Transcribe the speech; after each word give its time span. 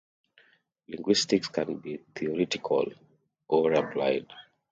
Linguistics 0.87 1.49
can 1.49 1.75
be 1.77 1.99
theoretical 2.15 2.87
or 3.47 3.71
applied. 3.73 4.25